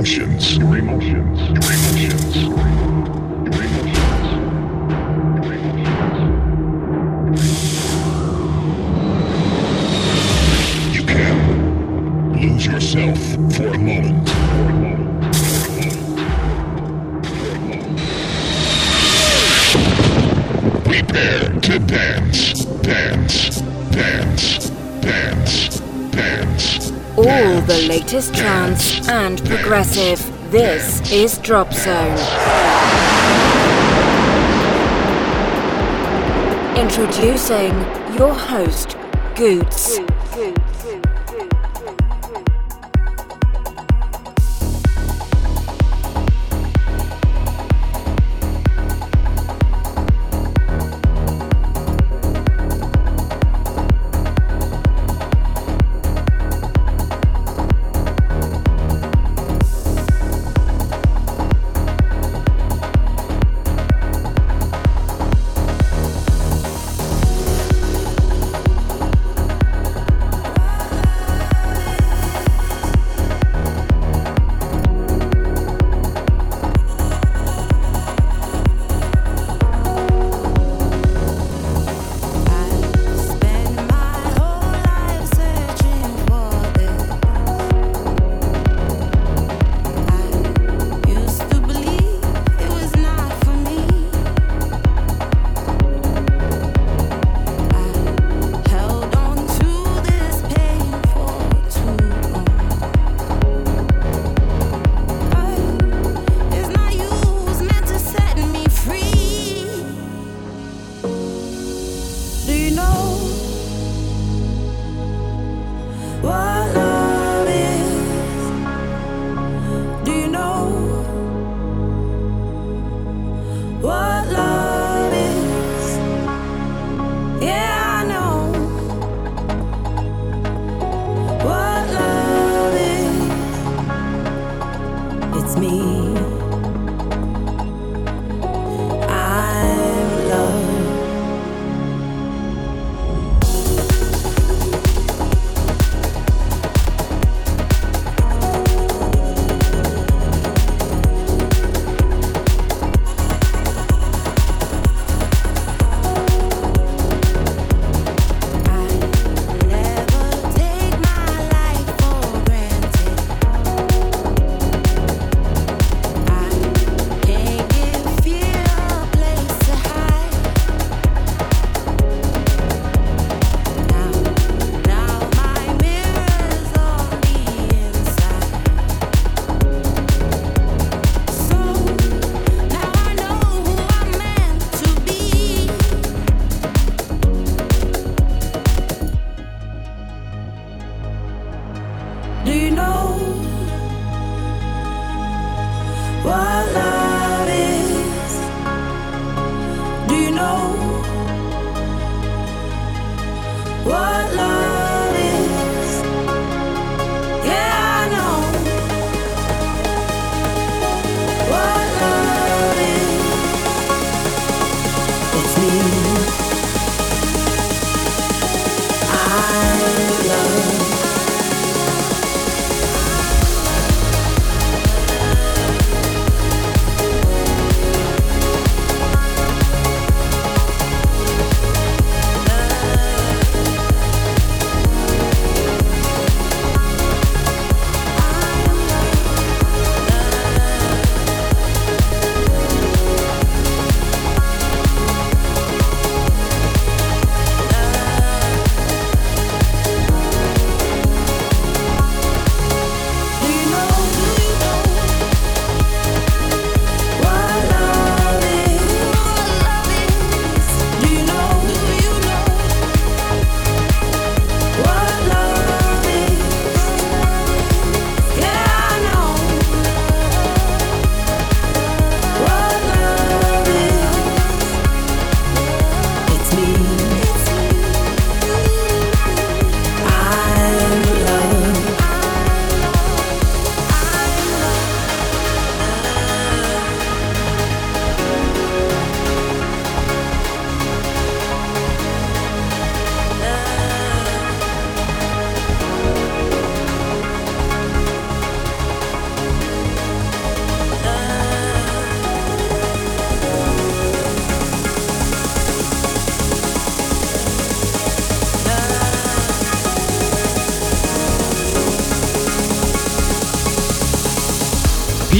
[0.00, 0.56] emotions.
[0.56, 1.40] Your emotions.
[1.50, 2.49] Your emotions.
[28.12, 30.18] Latest trance and progressive.
[30.50, 32.18] This is Drop Zone.
[36.76, 37.70] Introducing
[38.18, 38.96] your host,
[39.36, 40.09] Goots.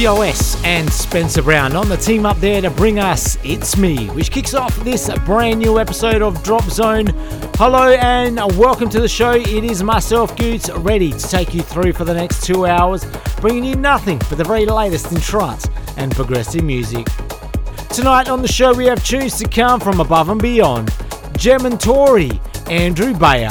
[0.00, 4.30] POS and Spencer Brown on the team up there to bring us It's Me, which
[4.30, 7.08] kicks off this brand new episode of Drop Zone.
[7.56, 9.32] Hello and welcome to the show.
[9.32, 13.04] It is myself, Goots, ready to take you through for the next two hours,
[13.42, 15.68] bringing you nothing but the very latest in trance
[15.98, 17.06] and progressive music.
[17.90, 20.94] Tonight on the show, we have tunes to come from above and beyond
[21.36, 23.50] Gem and Tauri, Andrew Bayer,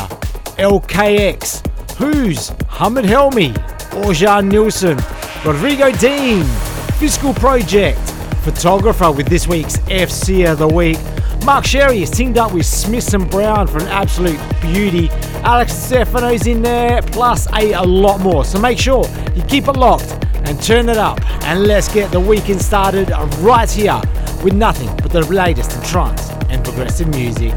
[0.57, 3.54] LKX, Who's, Hamid Helmi,
[4.01, 4.98] Orjan Nilsson.
[5.45, 6.44] Rodrigo Deem,
[7.00, 7.97] Fiscal Project,
[8.44, 10.97] photographer with this week's FC of the Week.
[11.45, 15.09] Mark Sherry is teamed up with Smith and Brown for an absolute beauty.
[15.45, 18.44] Alex Stefano's in there, plus a, a lot more.
[18.44, 20.12] So make sure you keep it locked
[20.44, 21.21] and turn it up.
[21.45, 23.09] And let's get the weekend started
[23.39, 24.01] right here
[24.44, 27.53] with nothing but the latest in trance and progressive music.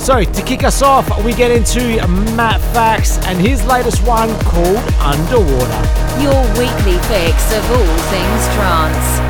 [0.00, 2.04] So, to kick us off, we get into
[2.34, 6.01] Matt Fax and his latest one called Underwater.
[6.20, 9.21] Your weekly fix of all things trance.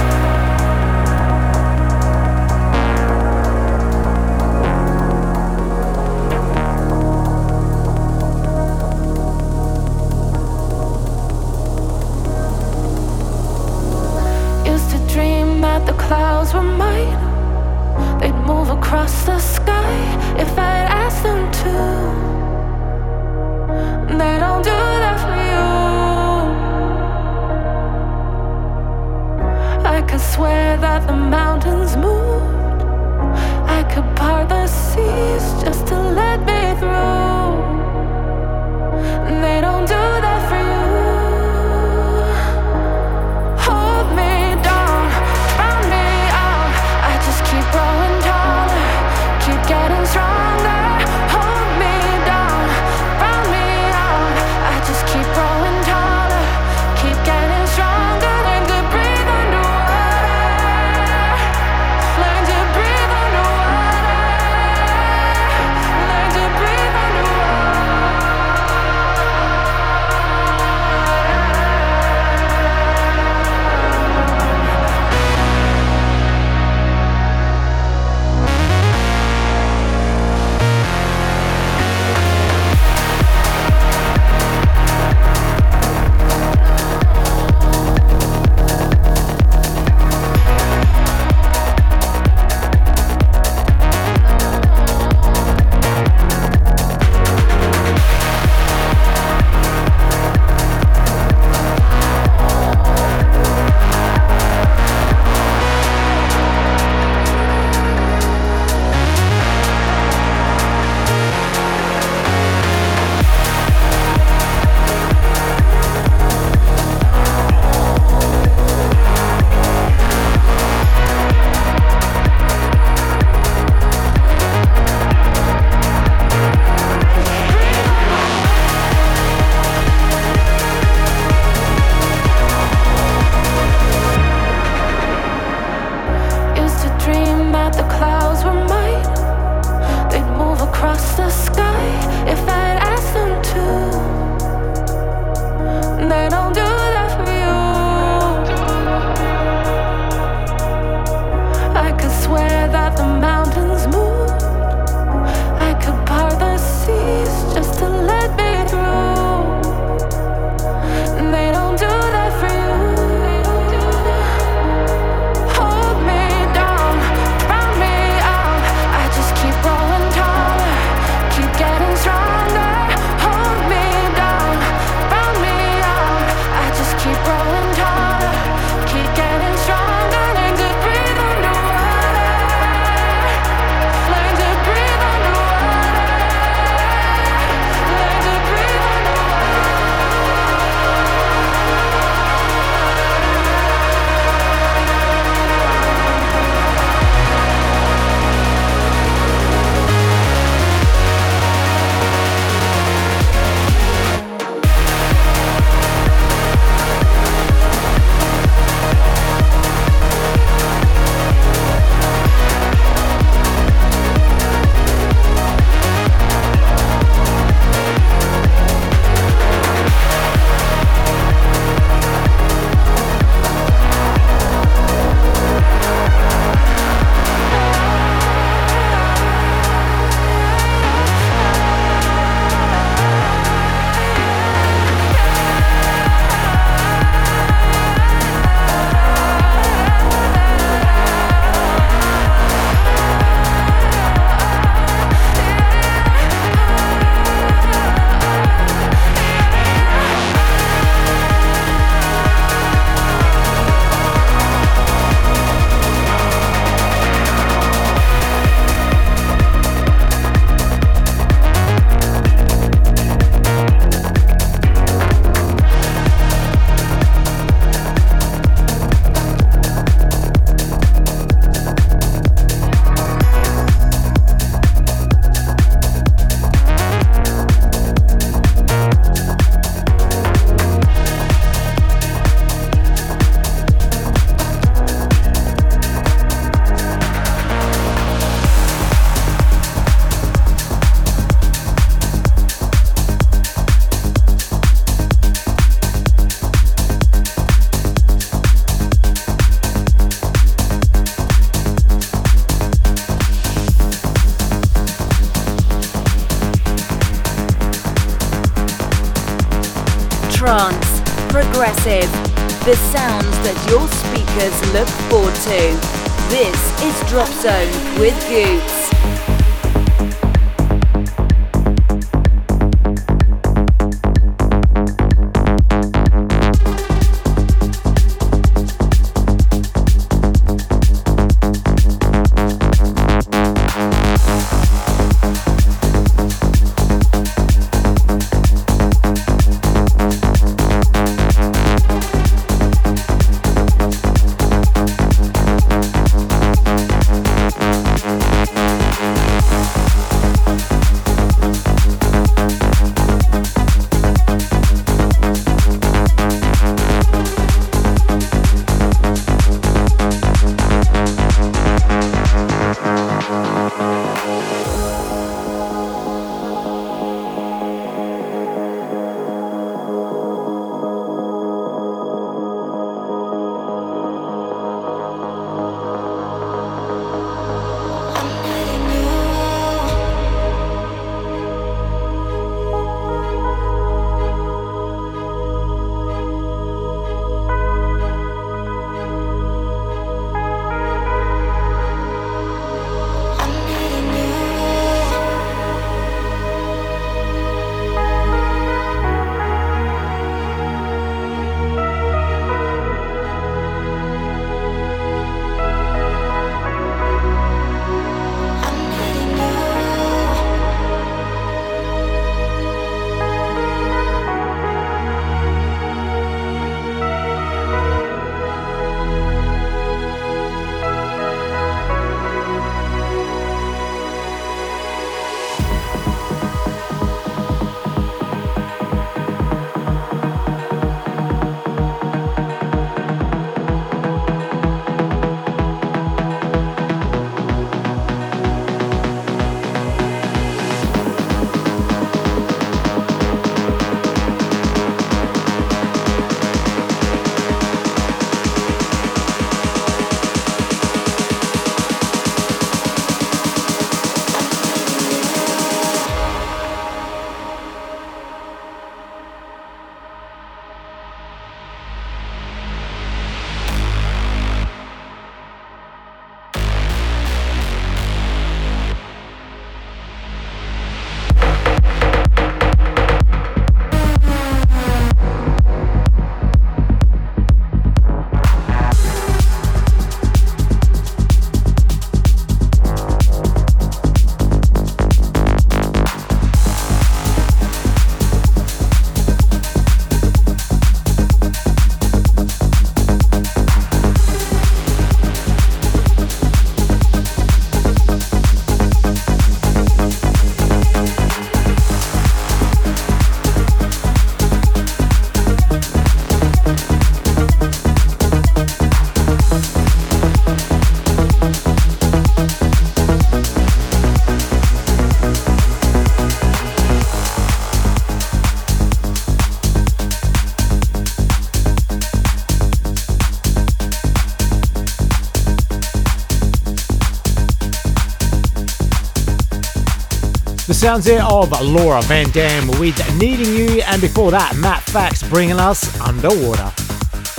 [530.83, 535.61] Sounds there of Laura Van Dam with Needing You, and before that, Matt Fax bringing
[535.61, 536.73] us Underwater.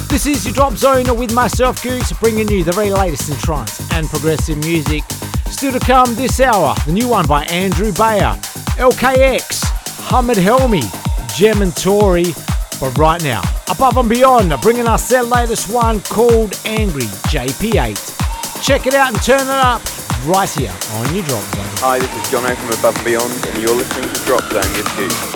[0.07, 3.85] This is your Drop Zone with myself, Goose, bringing you the very latest in trance
[3.91, 5.03] and progressive music.
[5.47, 8.33] Still to come this hour, the new one by Andrew Bayer,
[8.79, 9.61] LKX,
[10.07, 10.83] Hamid Helmi,
[11.35, 12.33] Gem and Tauri.
[12.79, 18.63] But right now, above and beyond, bringing us their latest one called Angry JP8.
[18.63, 19.81] Check it out and turn it up
[20.25, 21.62] right here on your Drop Zone.
[21.85, 24.95] Hi, this is Jono from Above and Beyond, and you're listening to Drop Zone with
[24.95, 25.32] Goose.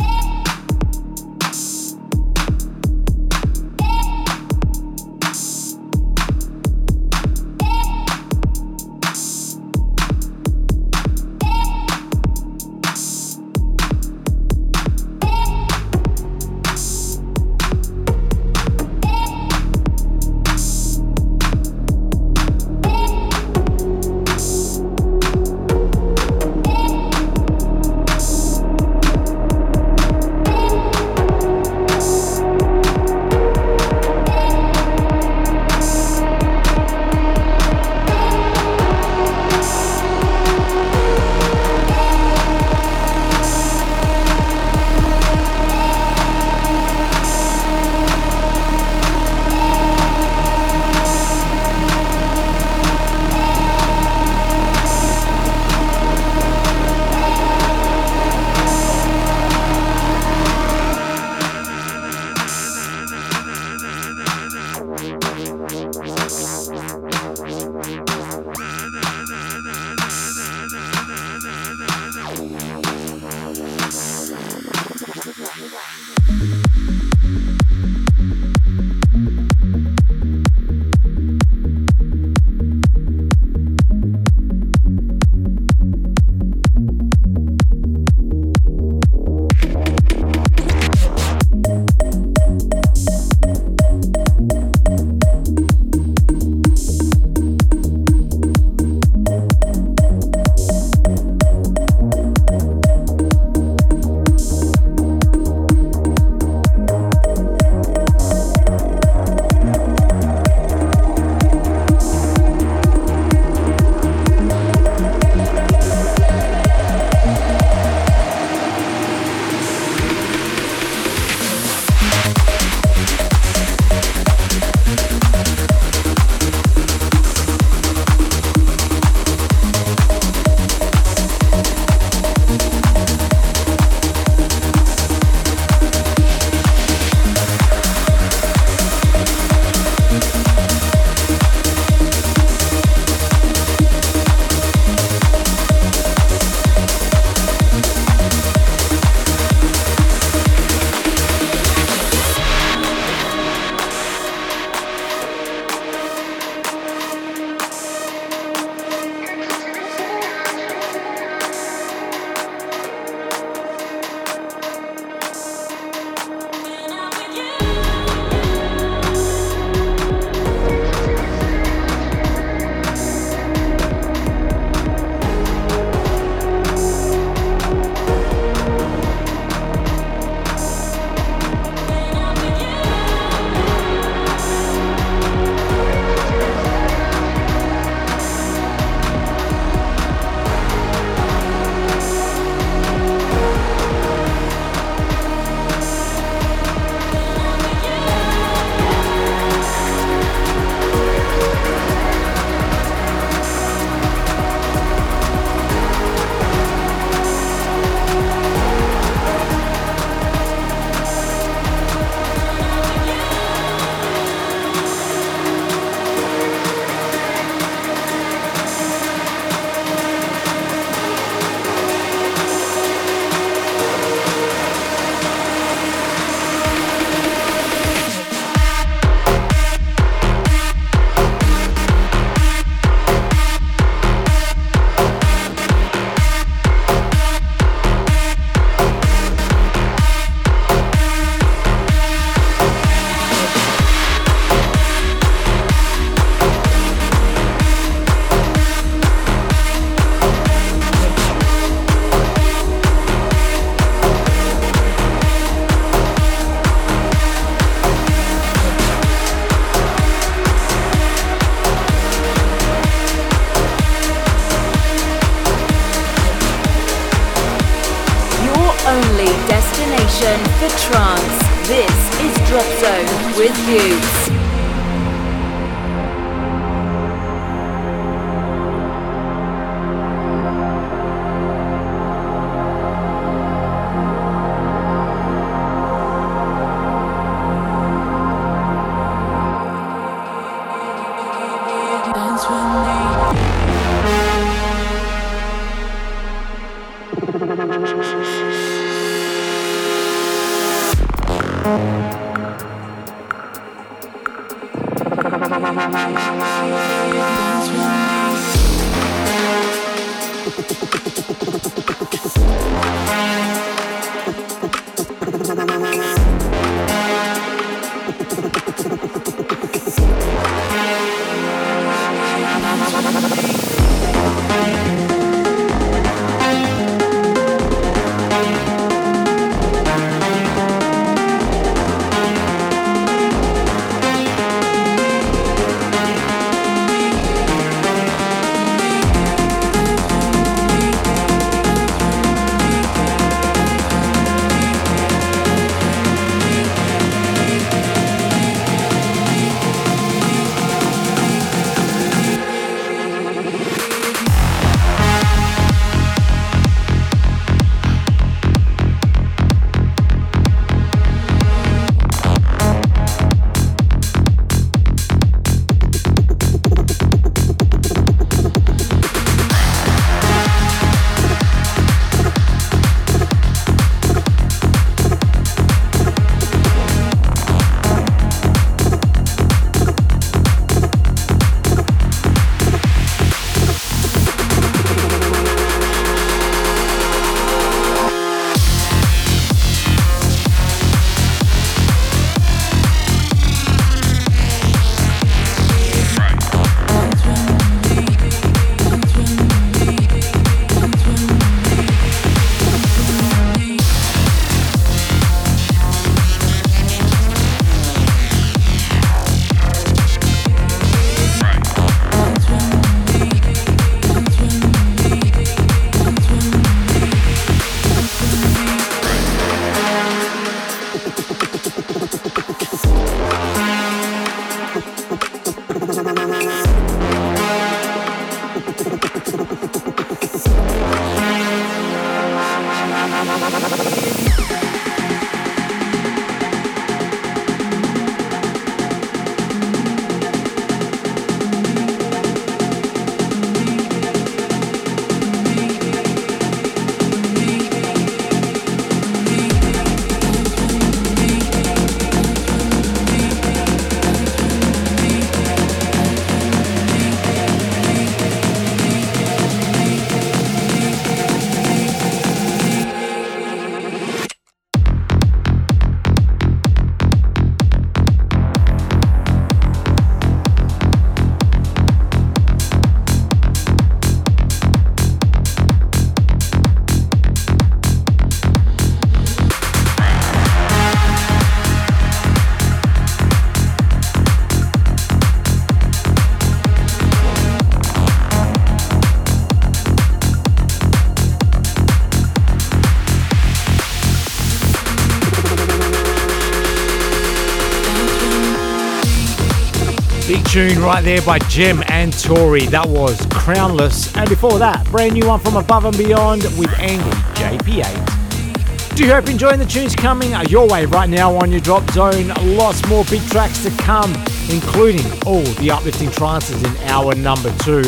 [500.57, 502.67] Tune right there by Gem and Tauri.
[502.71, 504.17] That was Crownless.
[504.17, 508.95] And before that, brand new one from Above and Beyond with Angry JP8.
[508.95, 512.29] Do you hope enjoying the tunes coming your way right now on your drop zone?
[512.57, 514.11] Lots more big tracks to come,
[514.49, 517.83] including all the uplifting trances in hour number two.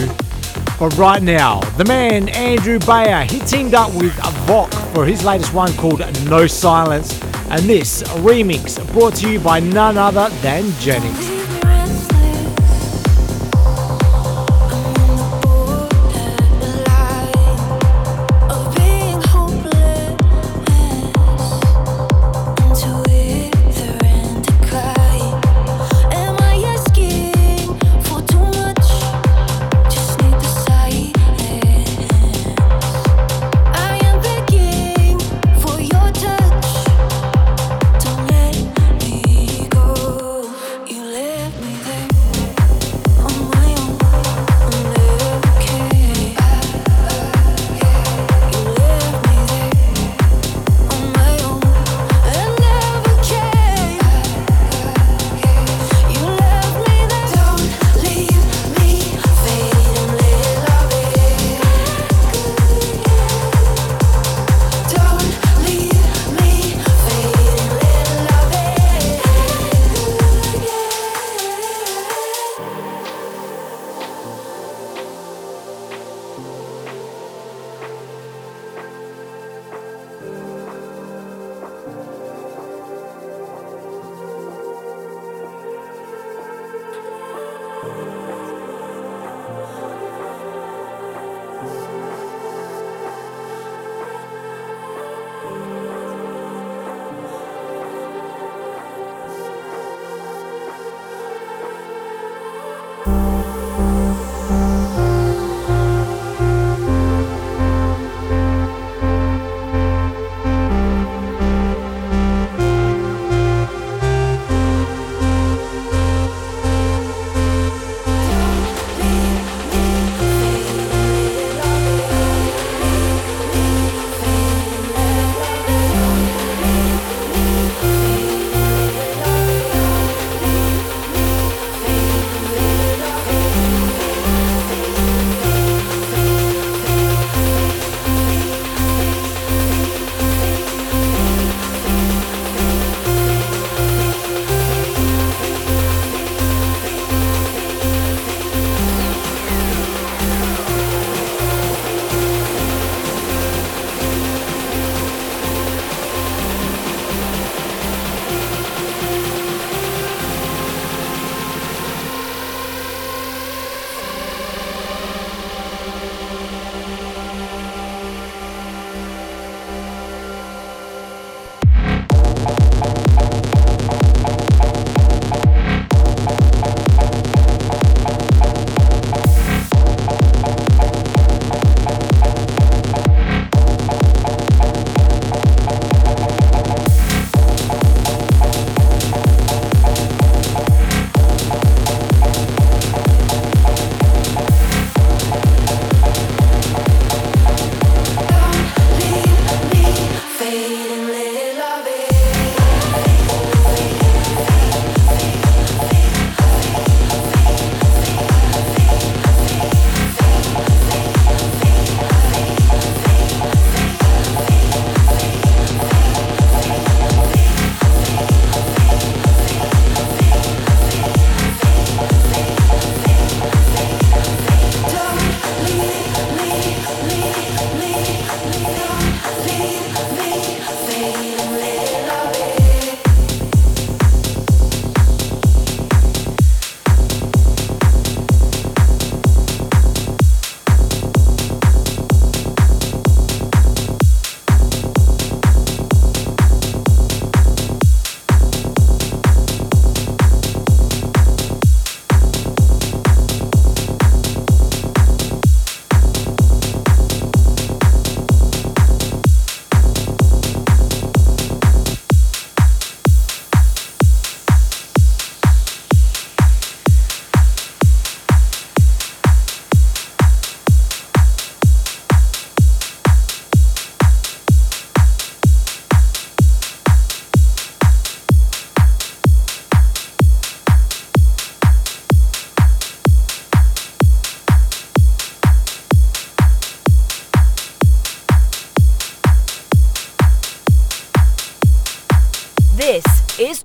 [0.78, 4.14] But right now, the man Andrew Bayer, he teamed up with
[4.46, 7.20] Vok for his latest one called No Silence.
[7.50, 11.29] And this remix brought to you by none other than Genix.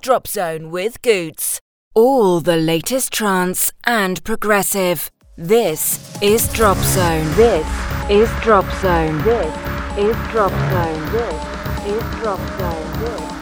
[0.04, 1.60] Drop Zone with Goots.
[1.94, 5.10] All the latest trance and progressive.
[5.38, 7.24] This is Drop Zone.
[7.36, 7.66] This
[8.10, 9.16] is Drop Zone.
[9.22, 9.54] This
[9.96, 11.10] is Drop Zone.
[11.10, 13.00] This is Drop Zone.
[13.00, 13.33] This is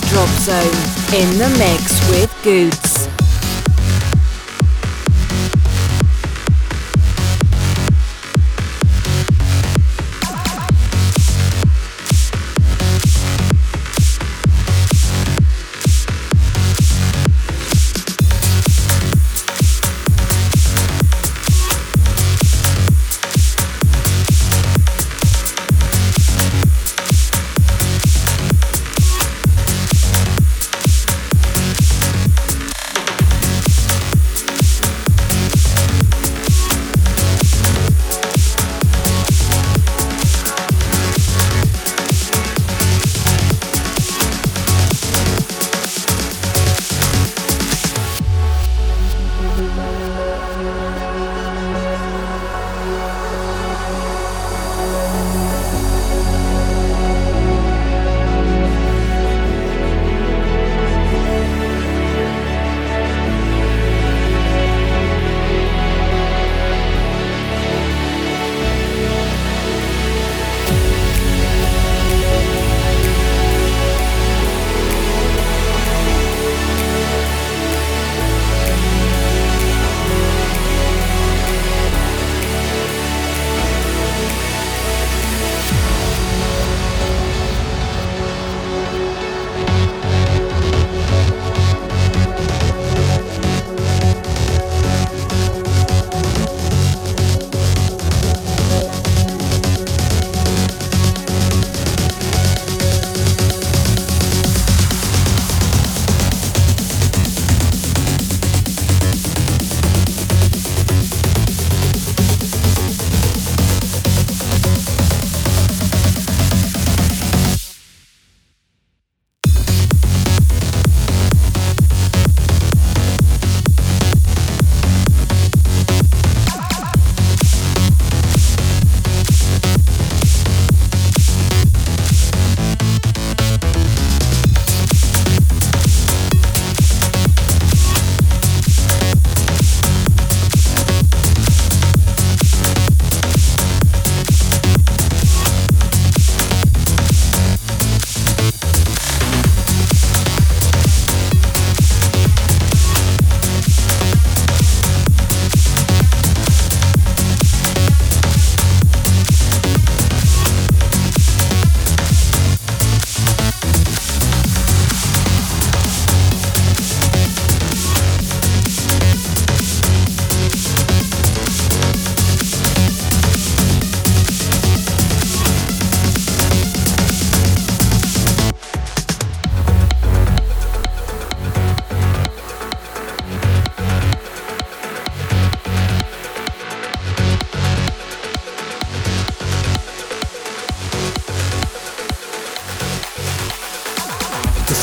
[0.00, 0.64] Drop Zone
[1.14, 2.85] in the mix with Goots.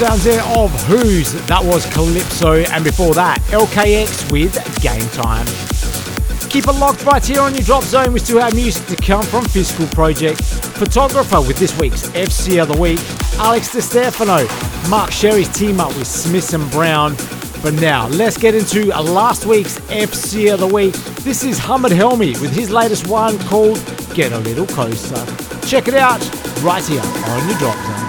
[0.04, 4.52] Sounds there of Who's, that was Calypso, and before that, LKX with
[4.82, 5.46] Game Time.
[6.50, 8.12] Keep it locked right here on your drop zone.
[8.12, 12.68] We still have music to come from Physical Project, Photographer with this week's FC of
[12.68, 13.00] the Week,
[13.40, 14.46] Alex Di Stefano,
[14.90, 17.16] Mark Sherry's team up with Smith and Brown.
[17.62, 20.96] But now, let's get into last week's FC of the Week.
[21.24, 23.78] This is Hamid Helmi with his latest one called
[24.14, 25.26] Get a Little Closer.
[25.66, 26.20] Check it out
[26.62, 28.03] right here on your drop zone.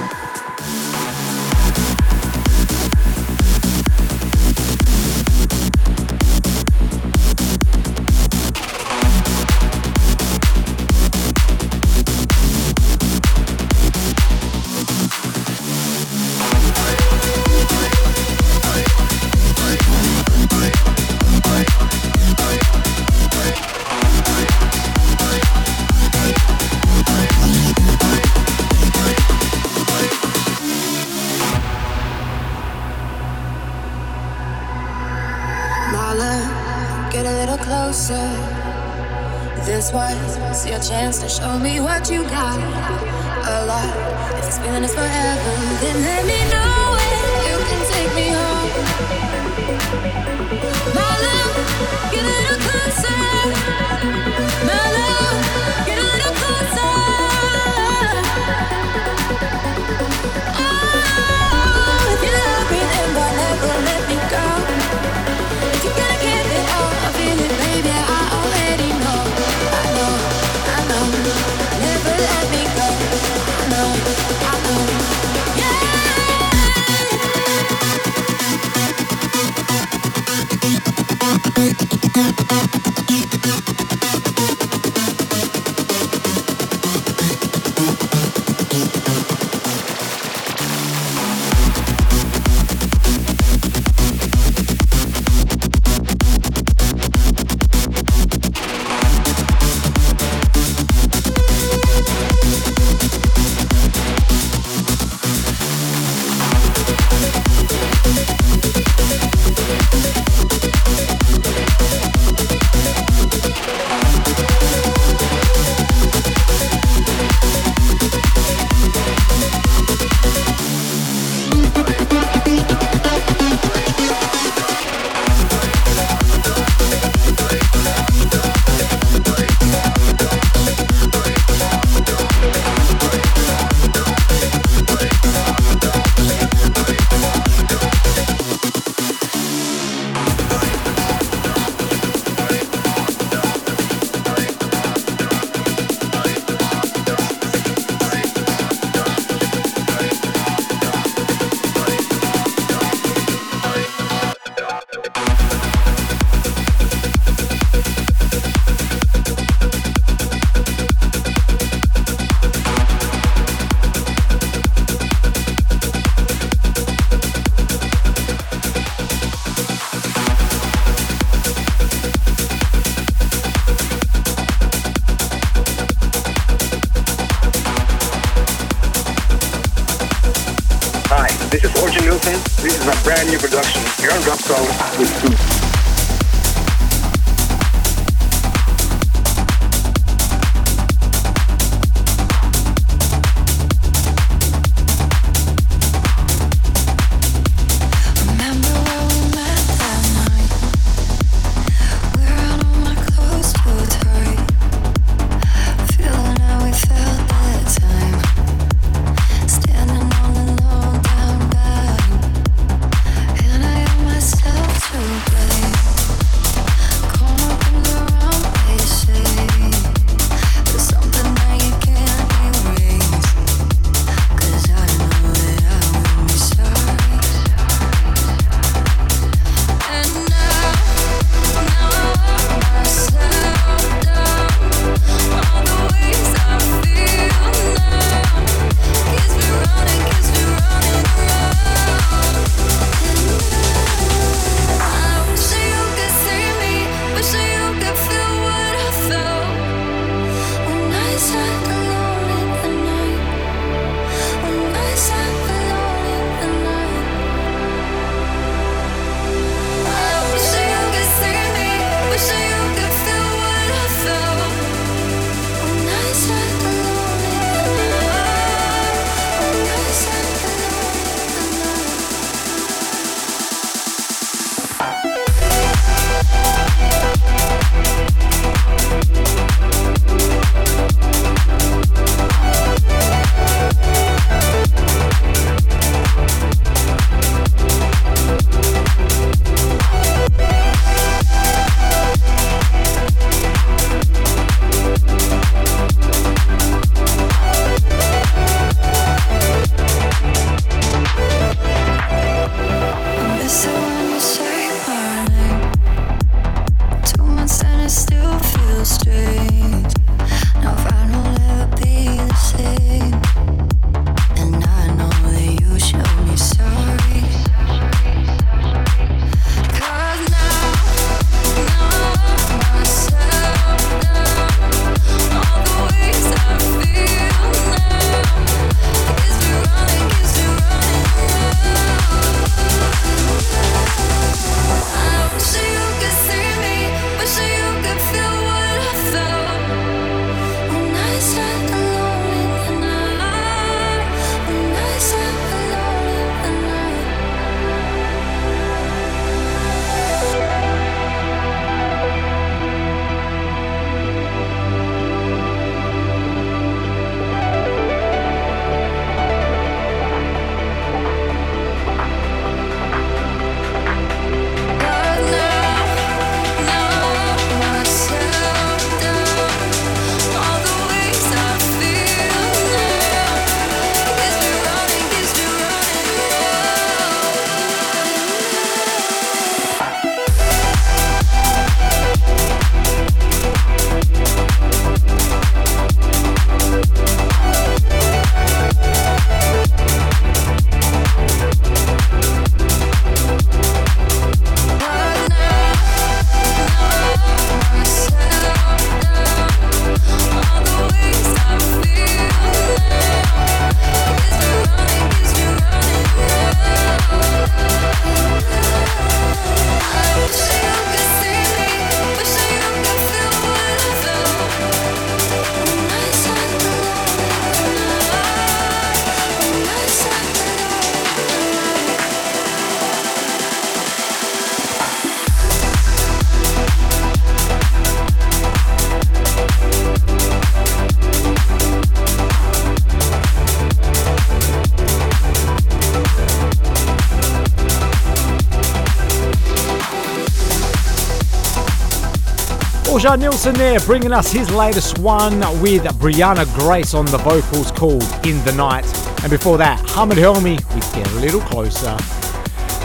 [443.04, 448.02] Roger Nilsson there, bringing us his latest one with Brianna Grace on the vocals called
[448.24, 448.86] In the Night.
[449.22, 451.98] And before that, Hamid Helmi with Get a Little Closer.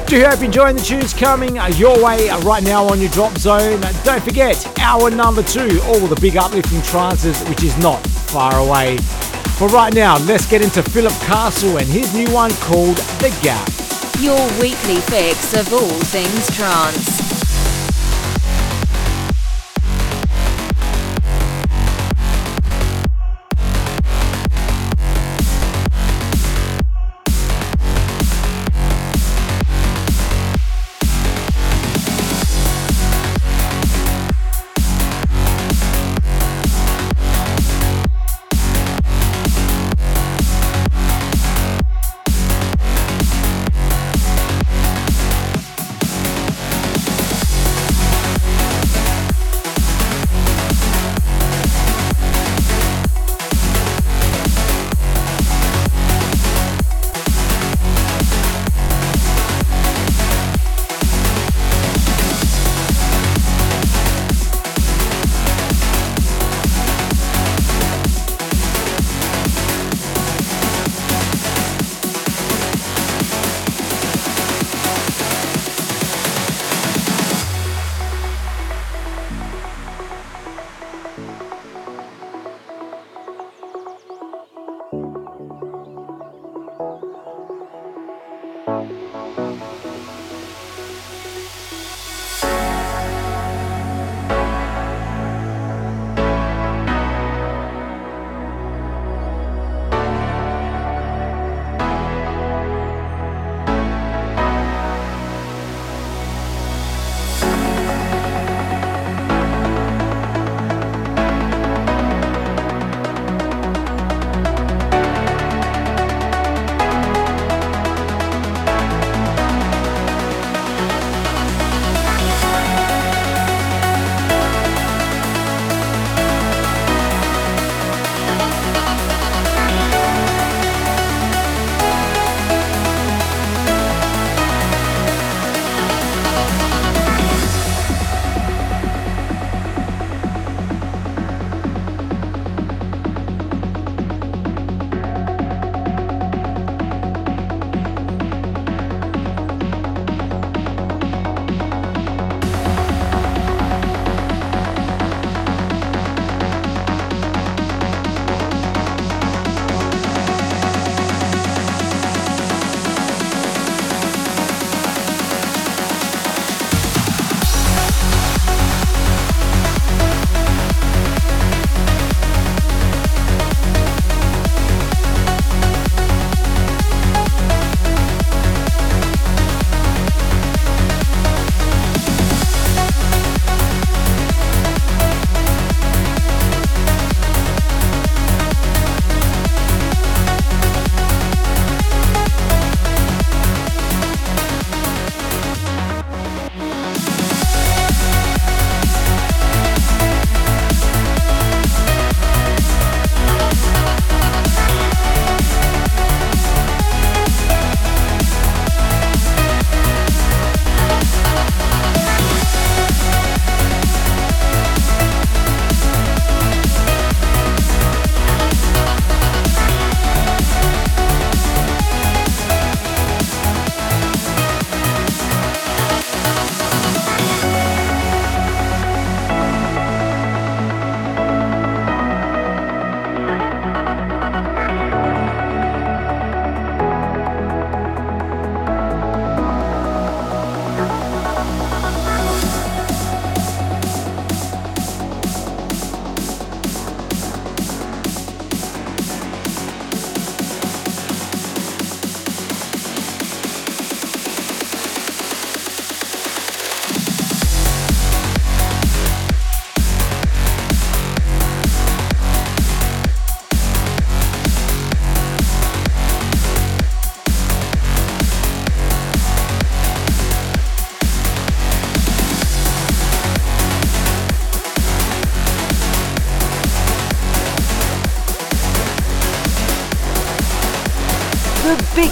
[0.08, 3.38] Do you hope you're enjoying the tunes coming your way right now on your drop
[3.38, 3.80] zone?
[4.04, 8.98] Don't forget, hour number two, all the big uplifting trances, which is not far away.
[9.58, 13.70] But right now, let's get into Philip Castle and his new one called The Gap.
[14.20, 17.19] Your weekly fix of all things trance.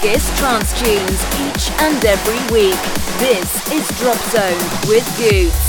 [0.02, 2.76] Biggest trance tunes each and every week.
[3.20, 5.66] This is Drop Zone with Goots.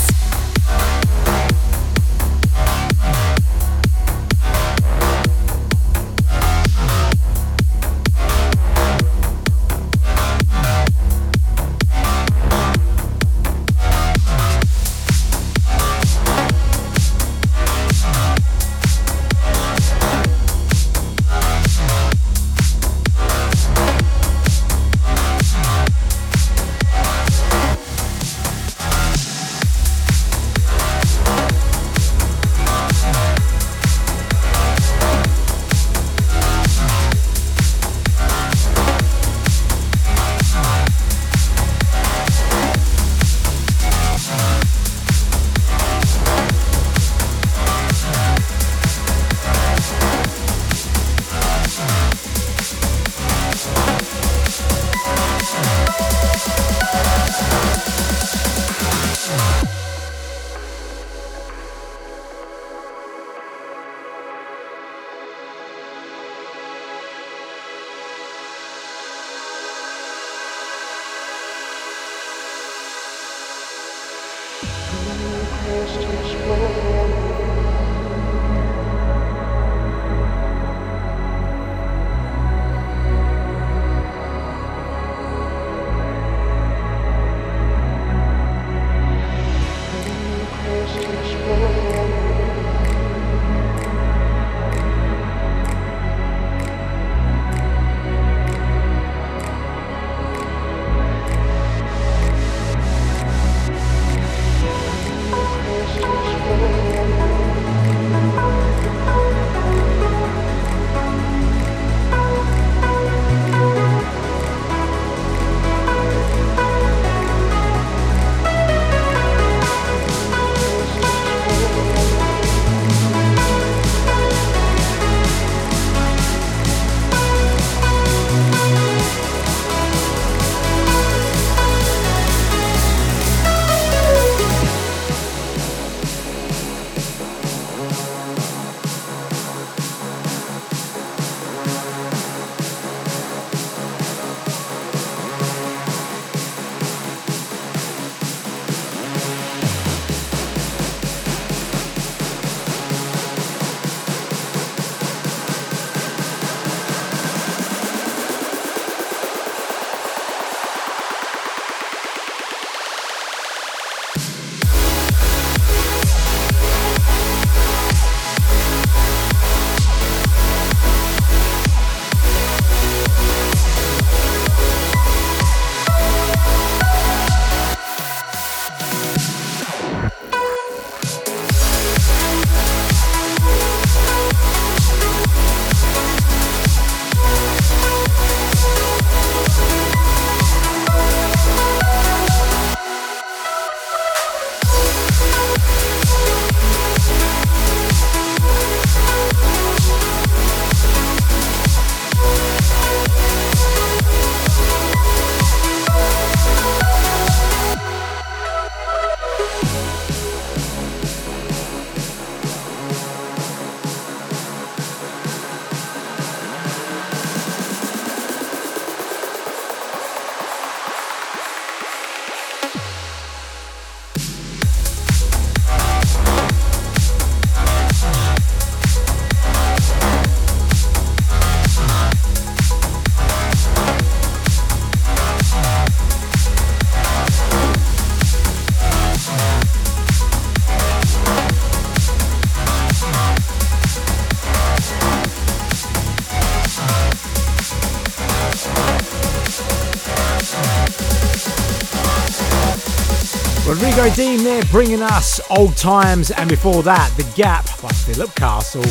[254.19, 258.83] Dean there bringing us old times, and before that, The Gap by Philip Castle.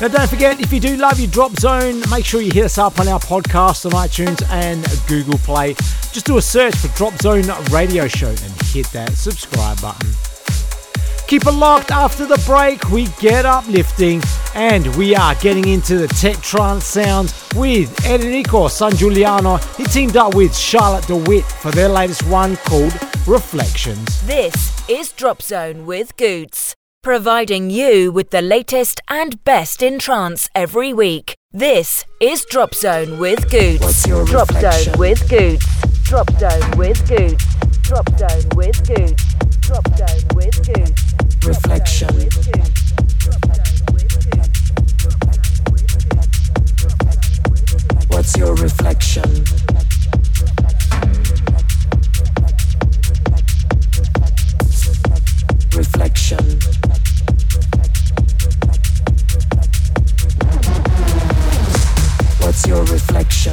[0.00, 2.76] Now, don't forget, if you do love your Drop Zone, make sure you hit us
[2.76, 5.74] up on our podcast on iTunes and Google Play.
[6.12, 10.10] Just do a search for Drop Zone Radio Show and hit that subscribe button.
[11.28, 12.90] Keep it locked after the break.
[12.90, 14.20] We get uplifting
[14.54, 19.58] and we are getting into the tech trance sounds with Enrico Sangiuliano.
[19.76, 22.92] He teamed up with Charlotte de Witte for their latest one called
[23.26, 24.22] Reflections.
[24.26, 30.48] This is Drop Zone with Goots, providing you with the latest and best in trance
[30.54, 31.34] every week.
[31.52, 34.04] This is Drop Zone with Goots.
[34.04, 35.66] Drop Zone with Goots.
[36.02, 37.44] Drop Zone with Goots.
[37.82, 39.24] Drop Zone with Goots.
[39.60, 41.46] Drop Zone with Goots.
[41.46, 42.28] Reflection.
[48.18, 49.44] What's your reflection?
[55.72, 56.58] reflection.
[62.40, 63.52] What's your reflection?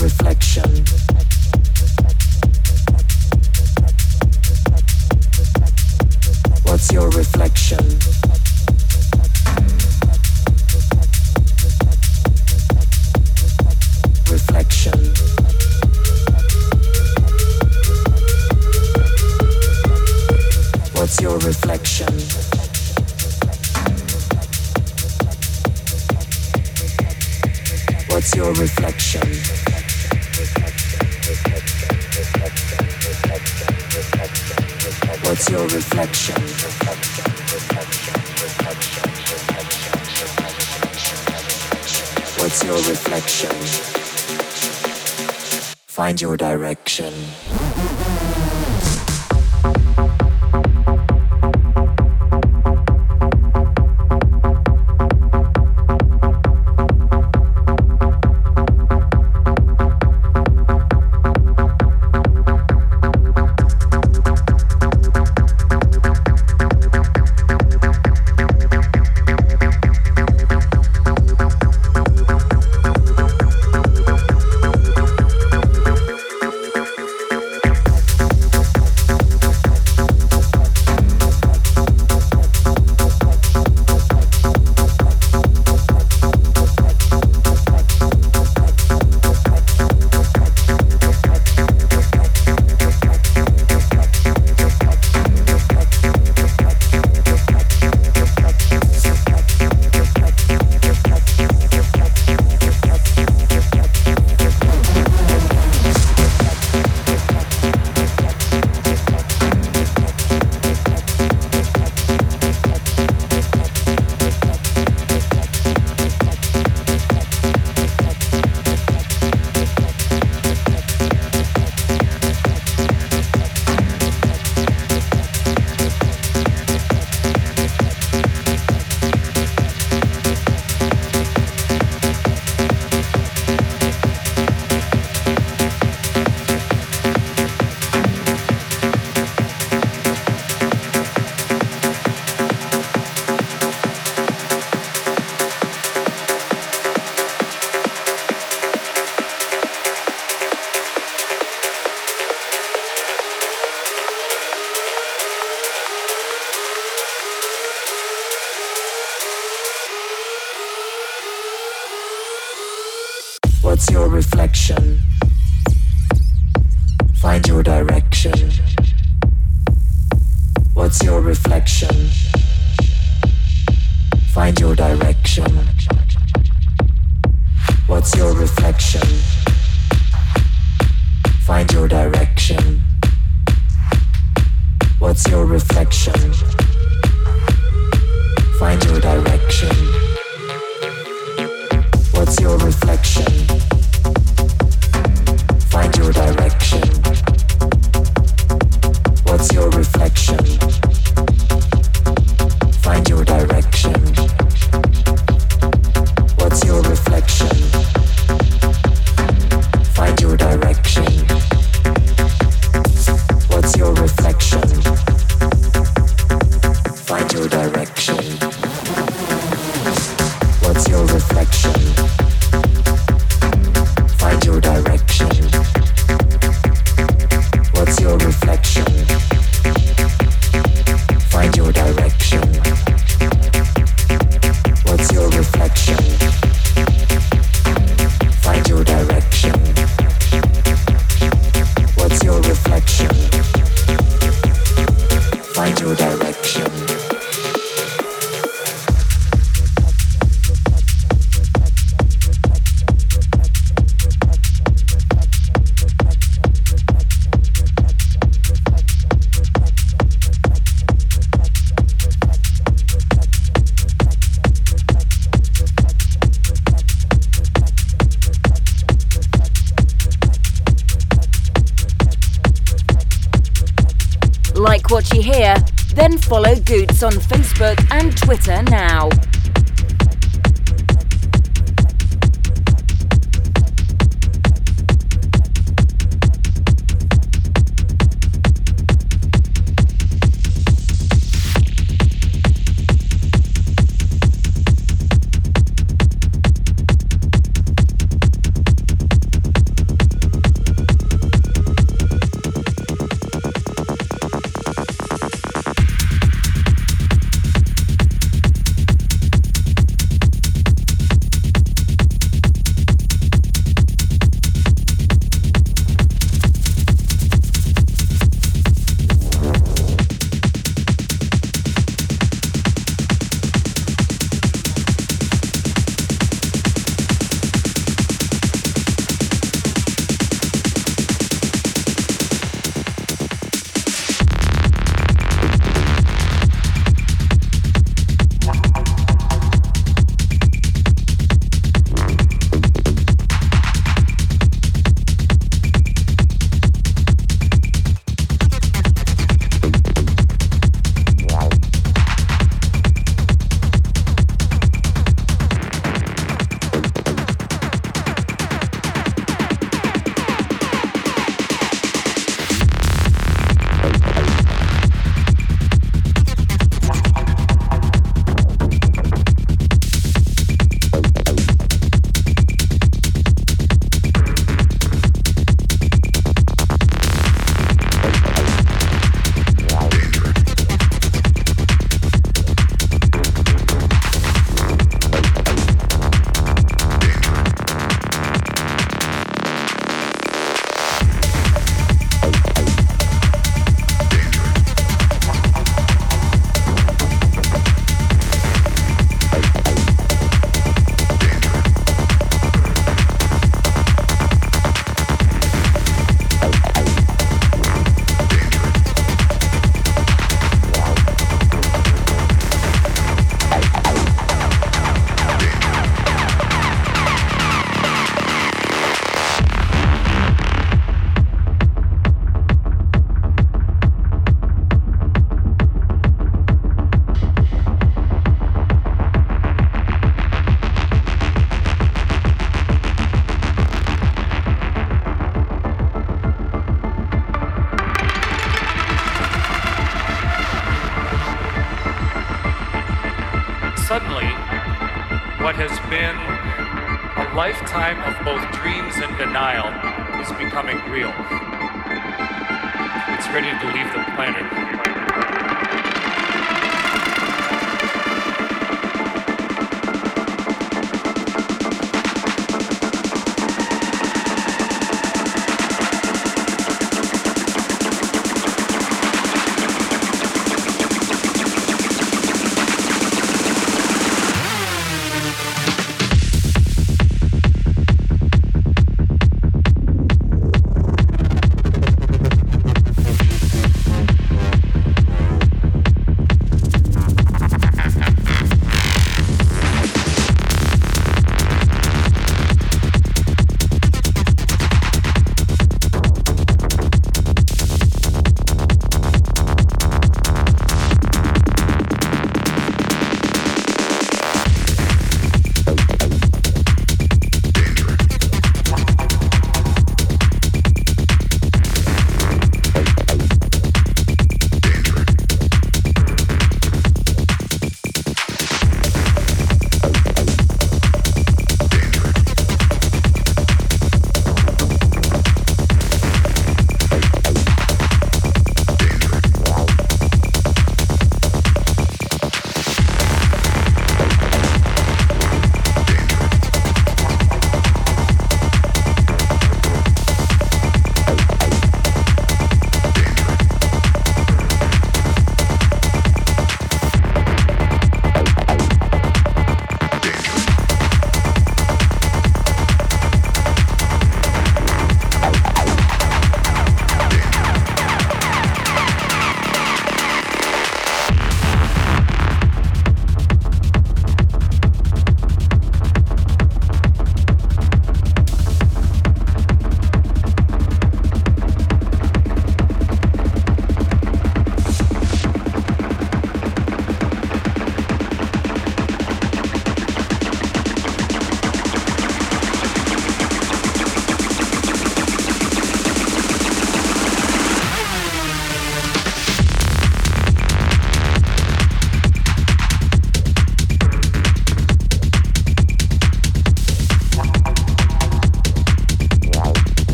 [0.00, 0.83] Reflection.
[6.94, 7.84] Your reflection?
[14.30, 14.98] Reflection.
[20.94, 22.14] What's your reflection.
[28.08, 29.83] What's your reflection?
[35.24, 36.34] What's your reflection?
[42.38, 43.50] What's your reflection?
[45.86, 47.14] Find your direction.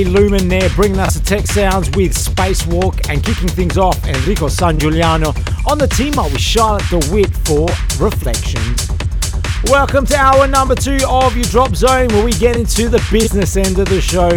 [0.00, 5.36] Lumen there, bringing us the tech sounds with Spacewalk and kicking things off Enrico Sangiuliano
[5.70, 7.68] on the team up with Charlotte de Witte for
[8.02, 8.88] Reflections.
[9.64, 13.56] Welcome to hour number two of your Drop Zone, where we get into the business
[13.58, 14.28] end of the show.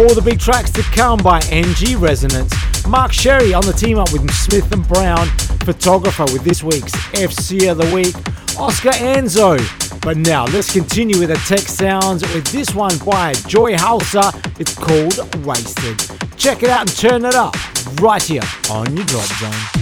[0.00, 2.54] All the big tracks to come by NG Resonance.
[2.86, 5.26] Mark Sherry on the team up with Smith and Brown,
[5.66, 8.14] photographer with this week's FC of the Week.
[8.58, 9.58] Oscar Enzo.
[10.00, 14.43] but now let's continue with the tech sounds with this one by Joyhauser.
[14.84, 15.98] Called Wasted.
[16.36, 17.56] Check it out and turn it up
[18.02, 19.73] right here on your Drop Zone.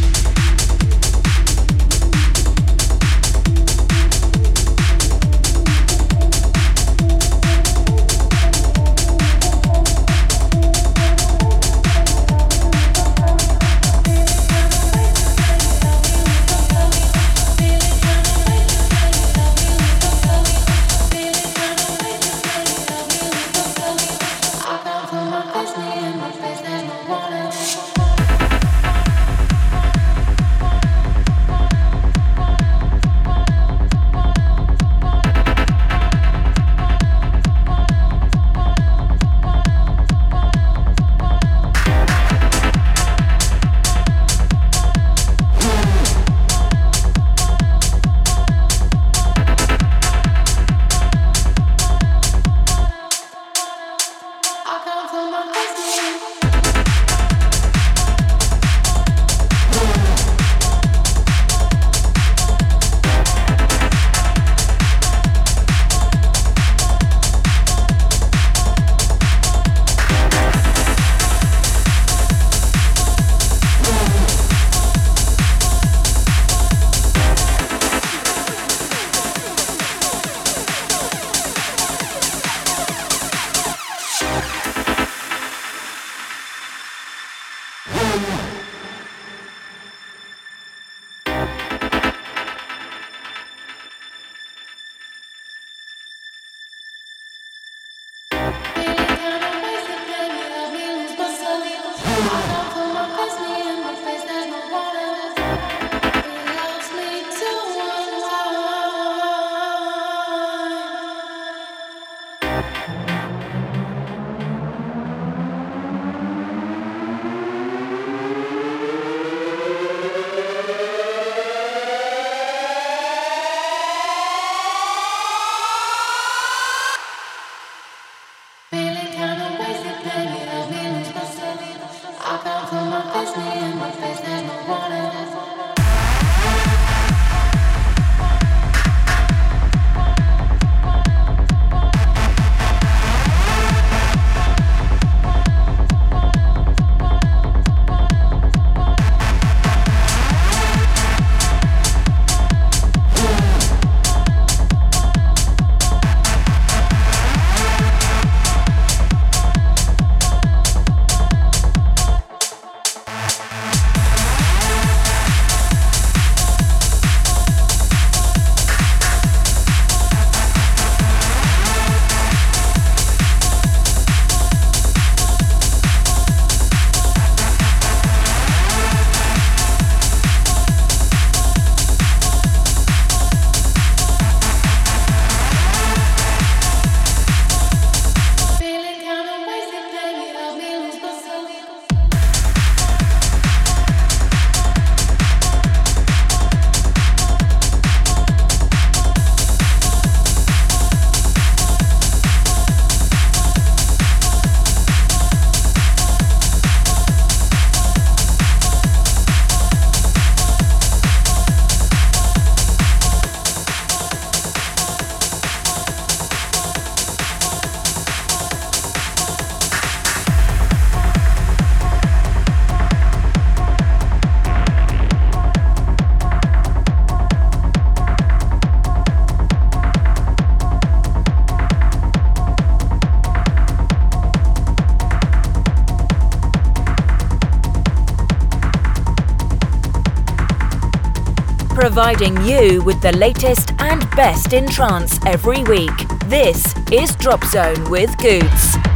[241.94, 245.90] Providing you with the latest and best in trance every week.
[246.24, 248.91] This is Drop Zone with Goots.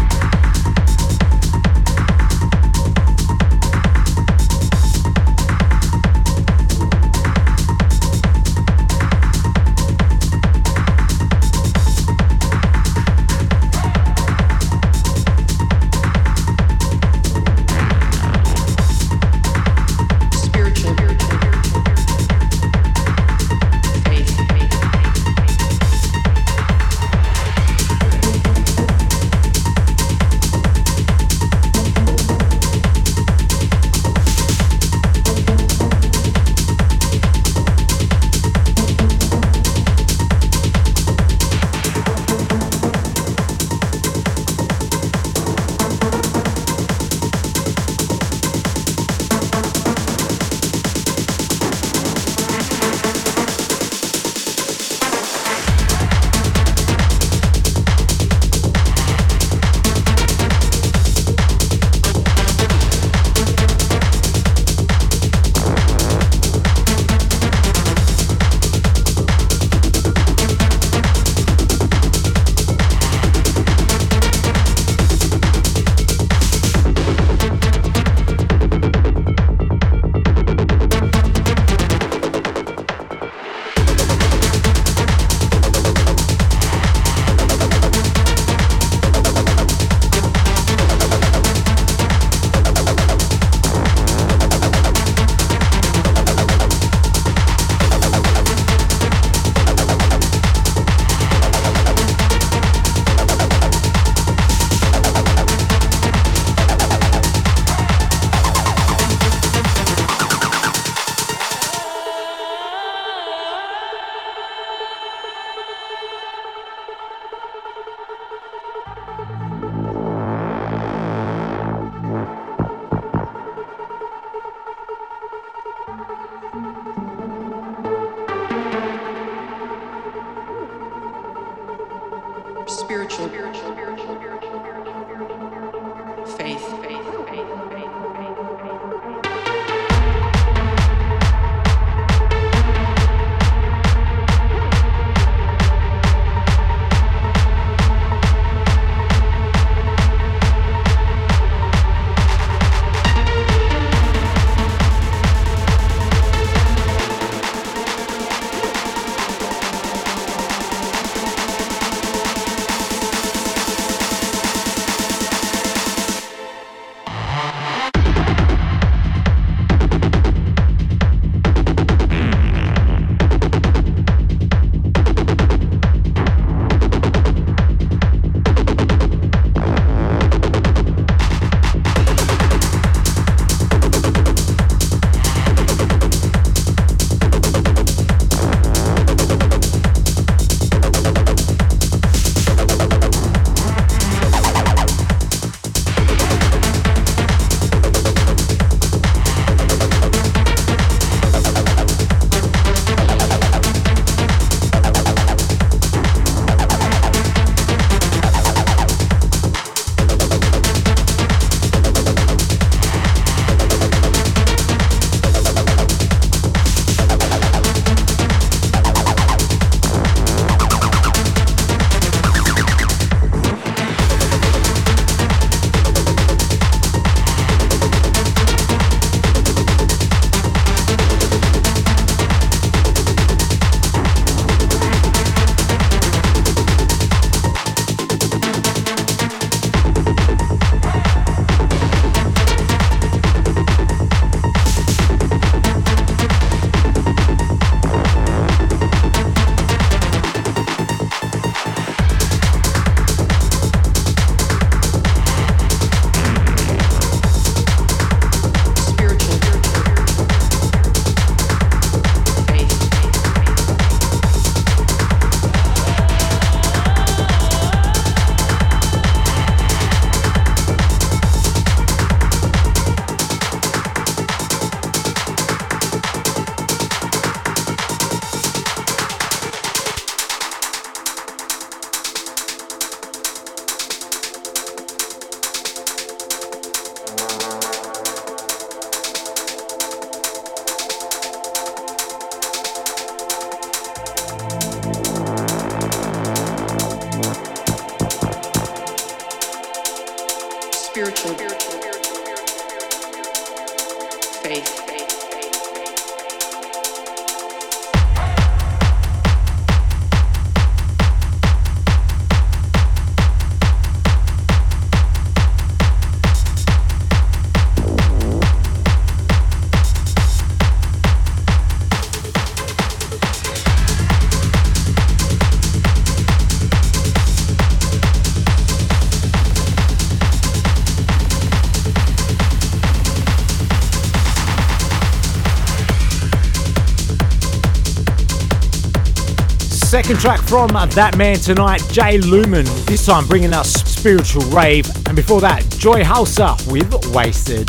[339.97, 345.17] Second track from that man tonight, Jay Lumen, this time bringing us Spiritual Rave, and
[345.17, 347.67] before that, Joyhauser with Wasted.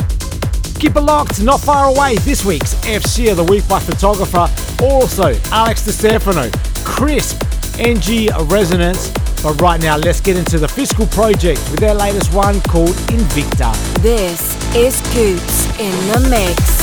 [0.78, 4.50] Keep it locked, not far away, this week's FC of the Week by photographer,
[4.84, 6.52] also Alex Stefano,
[6.84, 7.42] Crisp,
[7.80, 9.10] NG Resonance.
[9.42, 13.74] But right now, let's get into the Fiscal Project with their latest one called Invicta.
[14.02, 16.77] This is Goots in the Mix.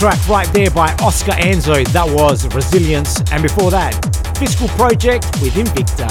[0.00, 1.86] Track right there by Oscar Anzo.
[1.88, 3.20] That was Resilience.
[3.32, 3.92] And before that,
[4.38, 6.08] Fiscal Project with Invicta.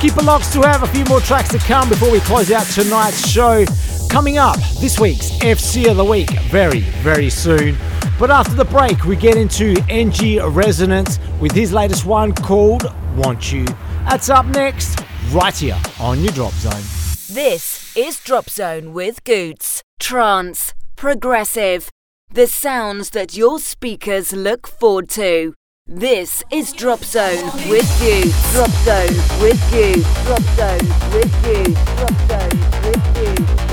[0.00, 2.64] Keep it locked to have a few more tracks to come before we close out
[2.68, 3.66] tonight's show.
[4.08, 7.76] Coming up, this week's FC of the Week, very, very soon.
[8.18, 13.52] But after the break, we get into NG Resonance with his latest one called Want
[13.52, 13.66] You.
[14.08, 14.98] That's up next,
[15.32, 16.82] right here on your Drop Zone.
[17.28, 19.82] This is Drop Zone with Goots.
[20.00, 21.90] Trance, progressive,
[22.34, 25.52] the sounds that your speakers look forward to.
[25.86, 28.32] This is Drop Zone with you.
[28.52, 30.02] Drop Zone with you.
[30.24, 31.84] Drop Zone with Goots.
[31.96, 33.71] Drop Zone with you.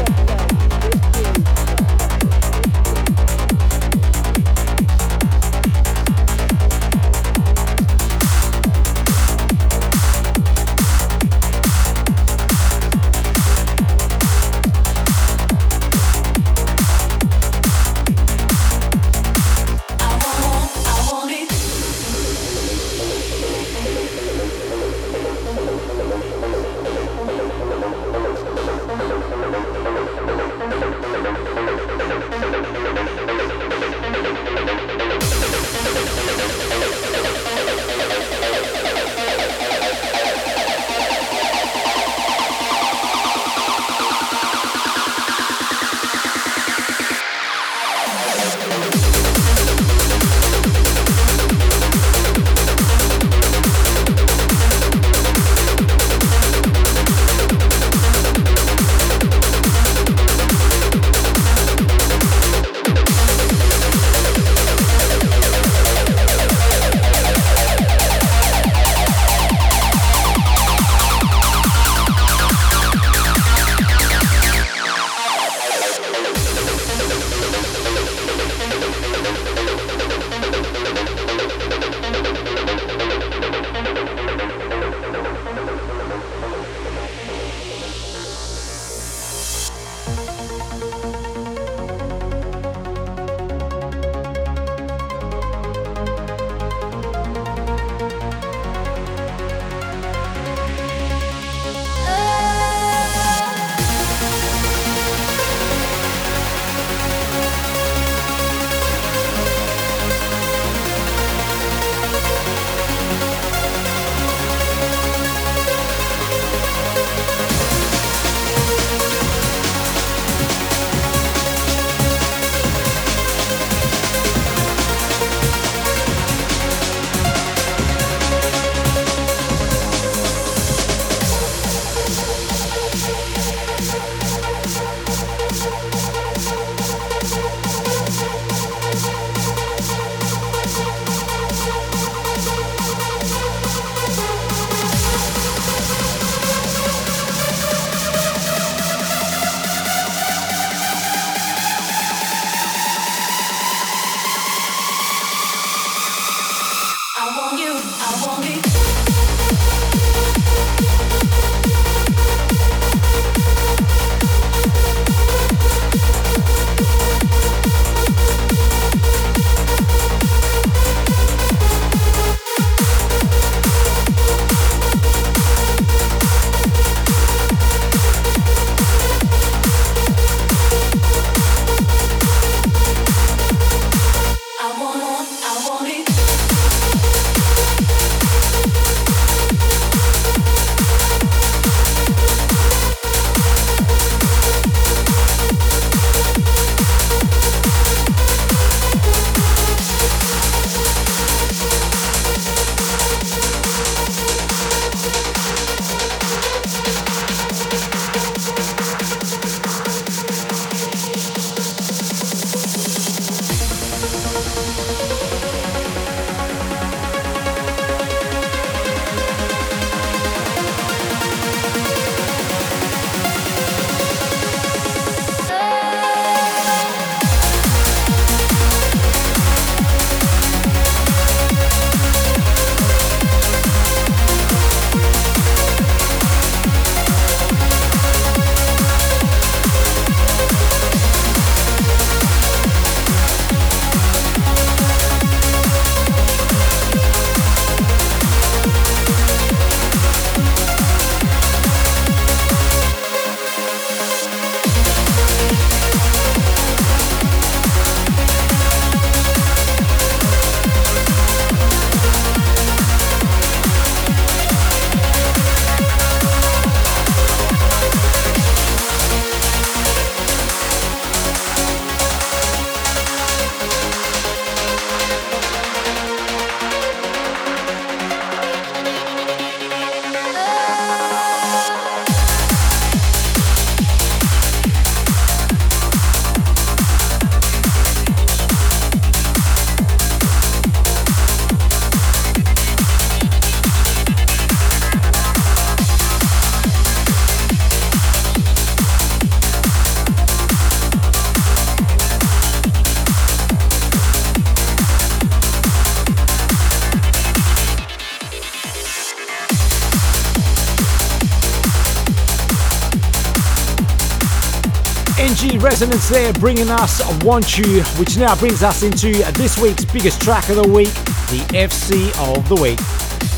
[315.80, 320.50] Resonance there bringing us Want You, which now brings us into this week's biggest track
[320.50, 320.94] of the week,
[321.32, 322.80] the FC of the week.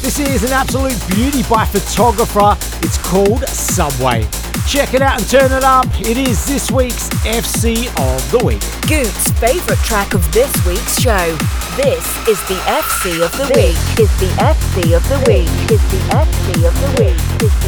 [0.01, 2.57] This is an absolute beauty by photographer.
[2.83, 4.27] It's called Subway.
[4.67, 5.85] Check it out and turn it up.
[5.99, 8.61] It is this week's FC of the week.
[8.89, 11.37] Goot's favourite track of this week's show.
[11.77, 13.77] This is the FC of the week.
[14.01, 15.49] Is the FC of the week.
[15.69, 17.60] Is the FC of the week.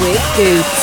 [0.00, 0.77] With Goots.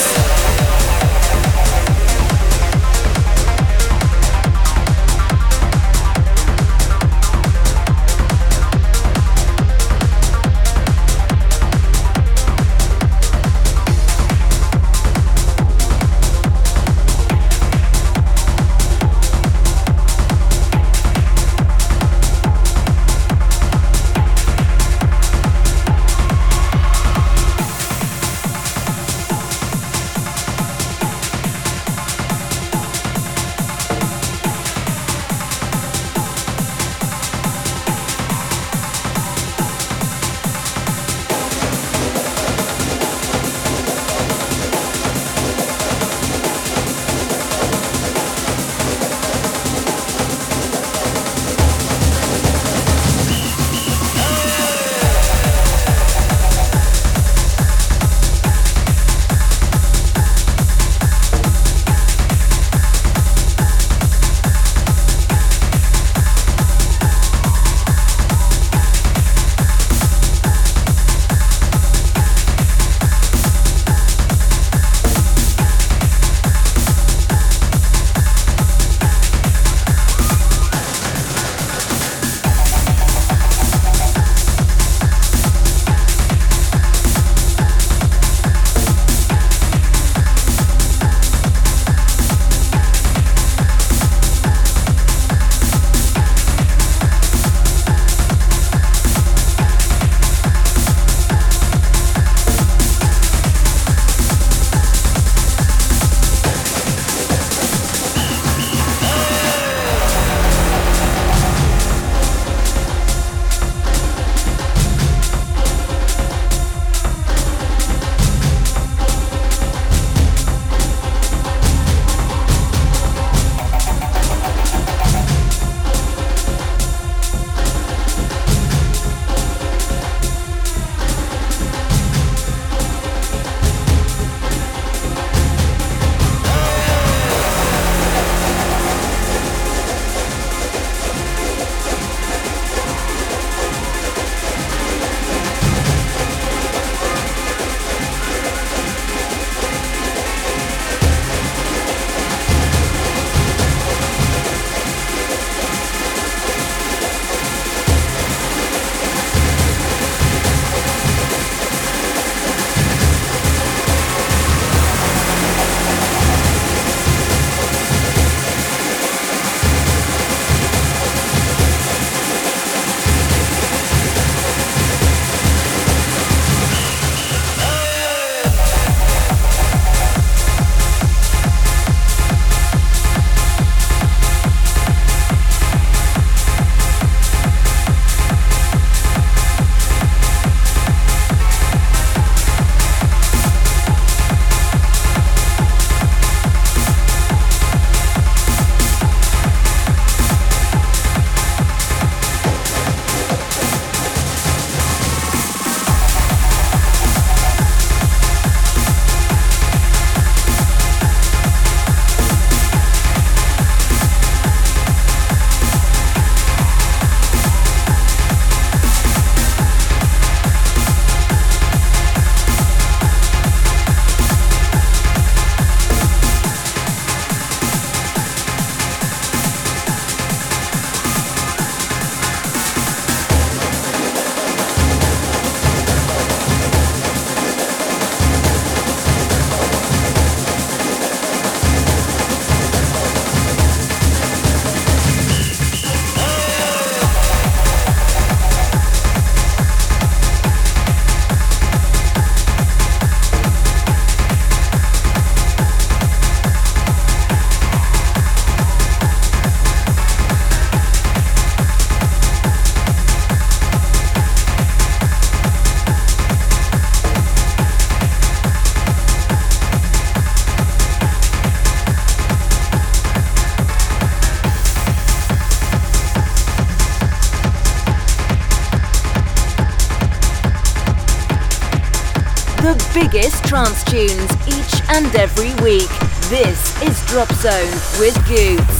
[283.55, 285.87] Trance tunes each and every week.
[286.27, 287.71] This is Drop Zone
[288.01, 288.74] with Goots.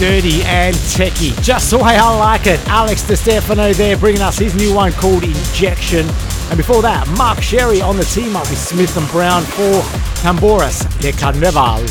[0.00, 1.32] Dirty and techy.
[1.42, 2.58] Just the way I like it.
[2.68, 6.06] Alex Di Stefano there bringing us his new one called Injection.
[6.48, 9.82] And before that, Mark Sherry on the team up with Smith and Brown for
[10.22, 11.84] Tambores de Carnaval.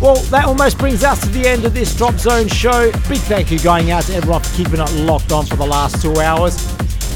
[0.00, 2.92] Well, that almost brings us to the end of this Drop Zone show.
[3.08, 6.00] Big thank you going out to everyone for keeping it locked on for the last
[6.00, 6.54] two hours.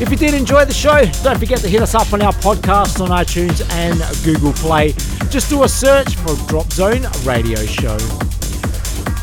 [0.00, 3.00] If you did enjoy the show, don't forget to hit us up on our podcast
[3.00, 4.88] on iTunes and Google Play.
[5.30, 8.25] Just do a search for Drop Zone Radio Show.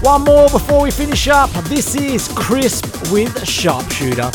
[0.03, 1.49] One more before we finish up.
[1.63, 4.31] This is Crisp with Sharpshooter.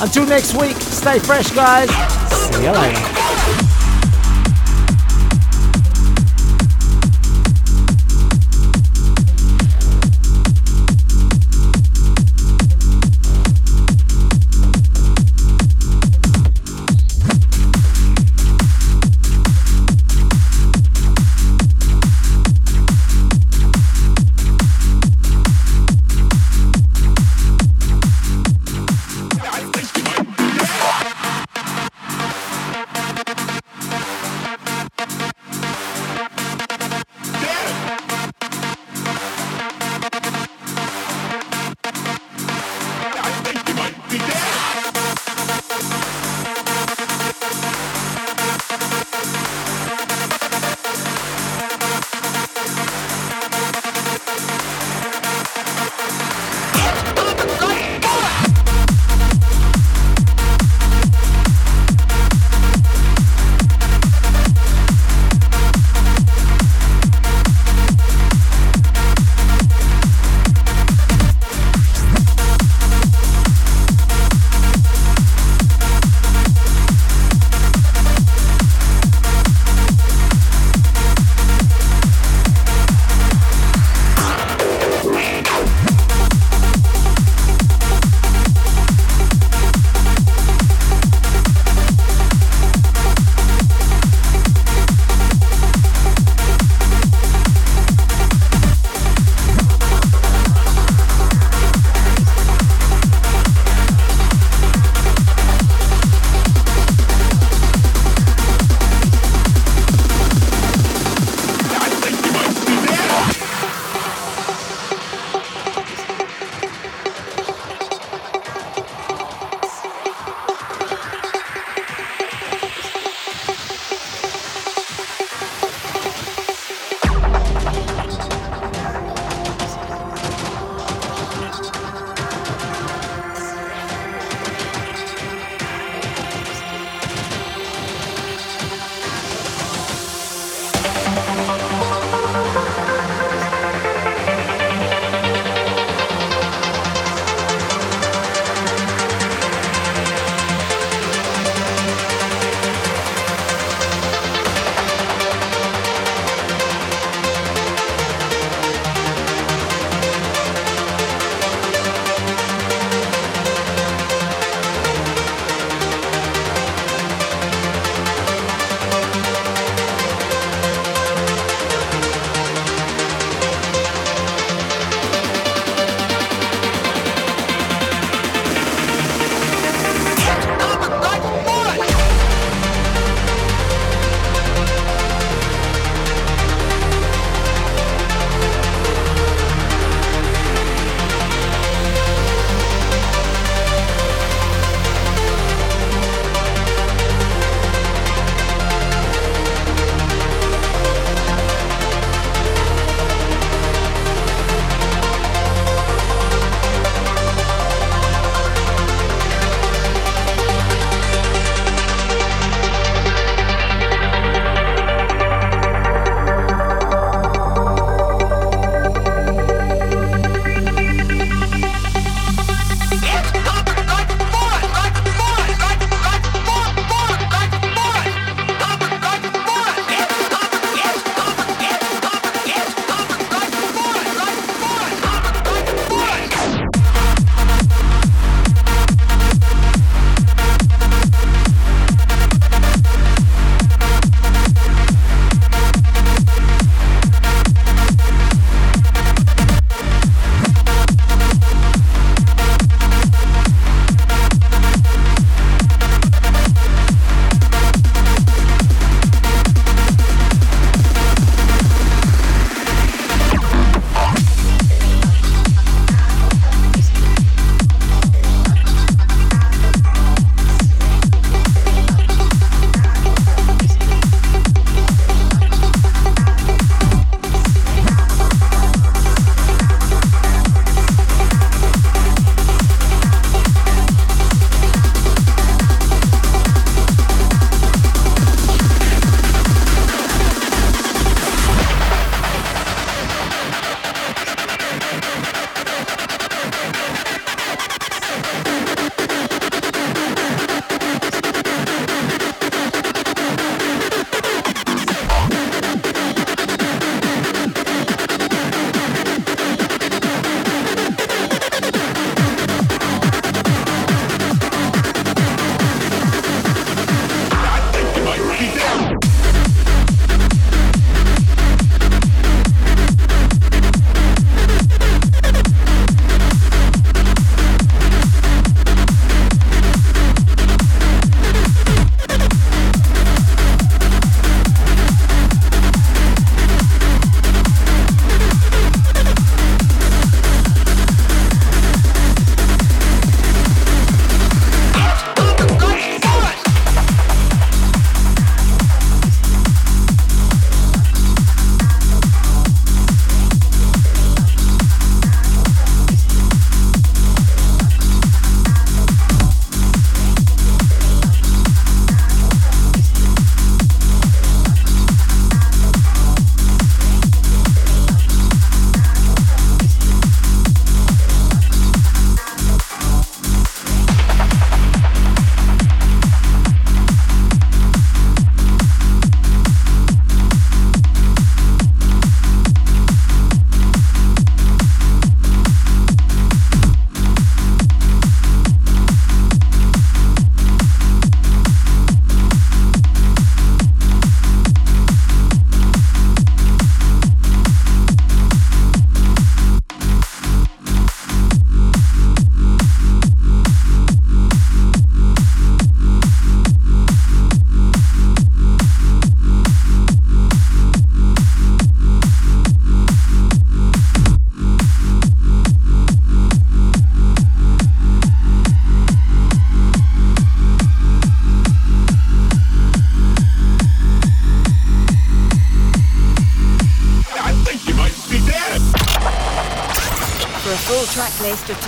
[0.00, 1.88] Until next week, stay fresh, guys.
[2.28, 3.11] See you later.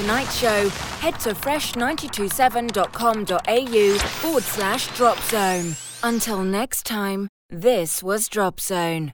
[0.05, 0.69] Tonight's show,
[1.01, 5.75] head to fresh927.com.au forward slash drop zone.
[6.03, 9.13] Until next time, this was Drop Zone.